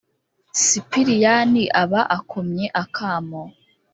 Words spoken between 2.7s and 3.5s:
akamo